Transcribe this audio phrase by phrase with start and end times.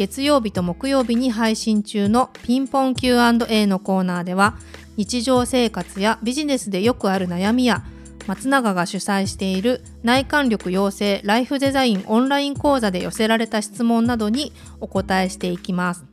[0.00, 4.56] 月曜日と木曜日に配信中のピンポン Q&A のコーナーでは
[4.96, 7.84] 日常生活やビジネスでよくある悩みや
[8.26, 16.06] 松永が主催している内観力養成ライフデザインオンライン講座で寄せられた質問などにお答えしていきます。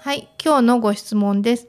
[0.00, 1.68] はい、今日のご質問です。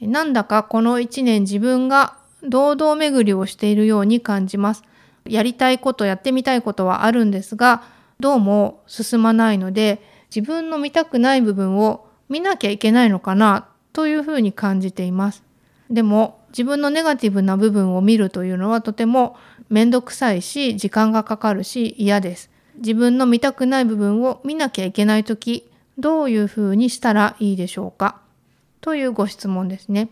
[0.00, 4.82] なんだかこの1年自分が堂々巡りをしているように感じます。
[5.28, 10.02] やりたいことやってみたいことはあるんですがどうも進まないので
[10.34, 15.44] 自分の見たくない部分を見なきゃいけないのかなというふうに感じています。
[15.88, 19.36] でも自分のネガティブな部分を見るというのはとても
[19.70, 22.50] 面倒くさいし時間がかかるし嫌です。
[22.78, 28.20] 自分の見たくない部分を見なきゃいけない時どういうふうにしたらいいでしょうか？
[28.80, 30.08] というご質問ですね。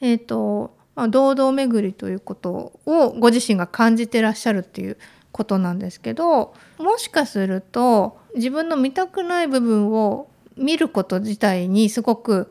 [0.00, 4.96] えっ、ー、と、まあ、堂々巡りということをご自身が感じてらっしゃるっていう
[5.36, 12.50] ことなんですけどもしかすると自分の見たくない部分を見ること自体にすごく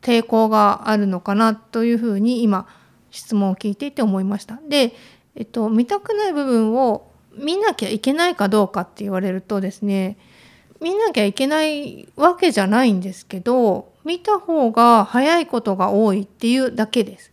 [0.00, 2.68] 抵抗があるのかなというふうに今
[3.10, 4.60] 質問を聞いていて思いました。
[4.68, 4.94] で、
[5.34, 10.16] えっと、見たくない部分を見なきゃいけないかどうかって言われるとですね
[10.80, 17.32] 見なきゃいけないわけじゃないんですけど見た方が早いことが多いっていうだけです。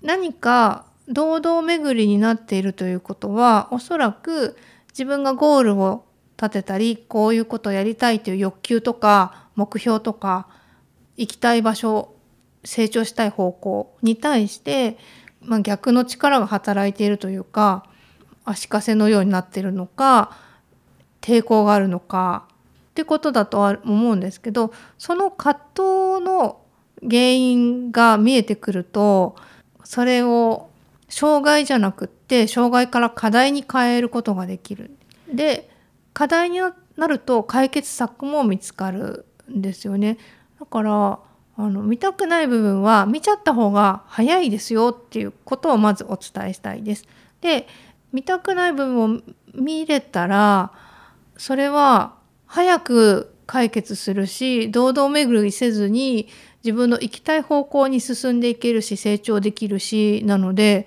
[0.00, 4.56] 何か堂々巡りになっているということはおそらく
[4.90, 6.04] 自分がゴールを
[6.36, 10.48] 立てたりこういうことをやりたいという欲求とか目標とか
[11.16, 12.14] 行きたい場所
[12.64, 14.96] 成長したい方向に対して、
[15.40, 17.84] まあ、逆の力が働いているというか
[18.44, 20.36] 足かせのようになっているのか
[21.20, 22.46] 抵抗があるのか
[22.90, 26.60] ってことだとは思うんですけどその葛藤の
[27.02, 29.36] 原因が見えてくると
[29.84, 30.70] それを
[31.08, 34.96] 障害じゃなくって障害から課題に変えることができる。
[35.32, 35.70] で
[36.12, 36.60] 課題に
[36.96, 40.18] なると解決策も見つかるんですよね。
[40.58, 41.18] だから
[41.56, 47.06] あの見たくない部分は見ちゃった方が早いですよっていうことをまずお伝えしたいです。
[47.40, 47.66] で
[48.12, 49.20] 見たくない部分を
[49.54, 50.72] 見れたら
[51.36, 52.14] それは
[52.46, 56.28] 早く解決するし堂々巡りせずに
[56.64, 60.86] 自分の行きたい方向に進んでいけるし成長できるしなので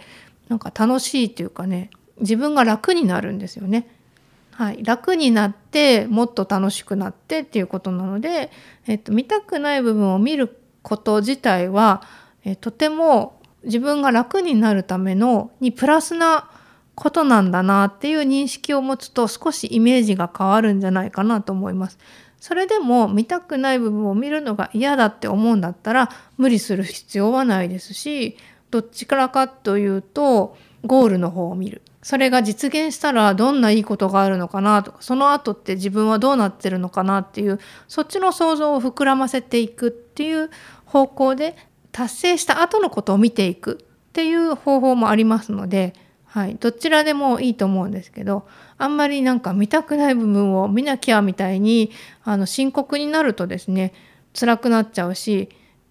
[0.49, 3.87] なんか楽しいっていうかね自分が楽になるんですよね。
[4.51, 8.49] はい、楽になってもっと楽しくなってっていうことなので、
[8.87, 12.01] えっと、見たくない部分を見ること自体は、
[12.43, 16.49] えとても自分が楽になるためのにプラスな
[16.95, 21.99] ことなんだなっていう認識を持つと少しイメージが変わるんじゃないかなと思います。
[22.39, 28.37] それでも見たくない部分を見るのが嫌だって思うんだったら無理する必要はないですし
[28.69, 30.55] どっちからかというと
[30.85, 31.81] ゴールの方を見る。
[32.03, 37.59] それが実現したらどんないいことがあるのかなとかその後って自分はどうなってるのかなっていう
[37.89, 40.49] そっちの想像を膨らませていくっていう
[40.85, 41.57] 方向で
[41.91, 45.93] 達成した後のことを見ていくっていう方法もありますので
[46.27, 51.91] はい、どちらでもいいと思うんですけどあんまりなんか見たくない部分を見なきゃみたいに
[52.23, 53.93] あの深刻になるとですね
[54.37, 55.49] 辛くなっちゃうし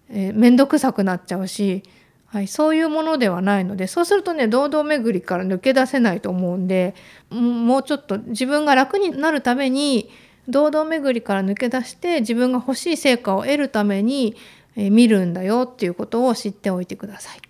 [0.09, 1.83] 面倒、えー、くさくなっちゃうし、
[2.27, 6.93] はい、そういうものではないのでそうするとね堂々巡りから抜け出せないと思うんで
[7.29, 10.09] もうちょっと自分が楽になるために
[10.47, 14.35] 堂々巡りから抜け出して自分が欲しい成果を得るために、
[14.77, 17.41] えー、見るんだよっていうことを知っておいてください。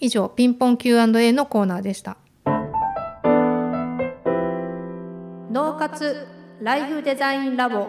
[0.00, 2.18] 以上ピンポン Q&A のコーナーでした。
[5.54, 6.26] 脳活
[6.62, 7.86] ライフデザインラボ。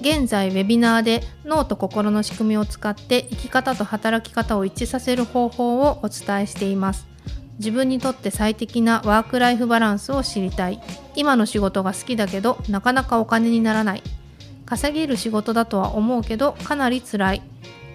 [0.00, 7.06] 現在ウェビナーで脳と心の仕組みを使って生き方と働き方を一致させる方法をお伝えしています。
[7.58, 10.82] 自分にとって最適なワークライフバランスを知りたい。
[11.16, 14.02] 今の仕事が好きだけどなかなかお金にならない。
[14.66, 17.42] 稼げる仕事だとは思うけどかなり辛い。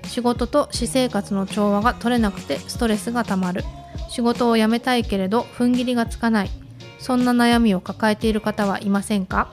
[0.05, 3.63] 仕事と私生活の調和が取れなくてストレスがたまる。
[4.09, 6.49] 仕事を辞めたいけれど踏ん切りがつかない。
[7.03, 9.51] そんな悩みを抱えている方はいませんか？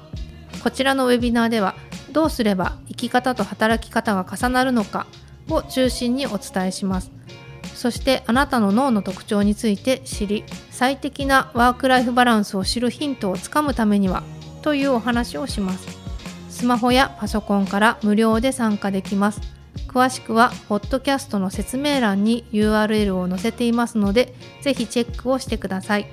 [0.62, 1.75] こちらのウェビナーでは
[2.12, 5.08] どうすれば生き方と働き方が重なるのか？
[5.49, 7.11] を中心にお伝えします。
[7.75, 14.23] そしてあなたの脳の特徴について知り最適なワークライフバランスを知るヒントをつかむためには
[14.62, 15.99] というお話をします。
[16.50, 19.41] スマホやパソコンから無料で参加できます。
[19.88, 26.06] 詳しくはポッドキャストの説明欄に URL を載せていますのでぜひチェックをしてください。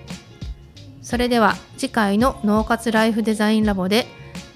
[1.07, 4.07] それでは次回の脳活ライフデザインラボで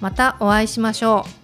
[0.01, 1.40] またお会いしましょう。